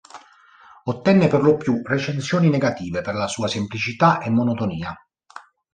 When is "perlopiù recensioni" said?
1.27-2.49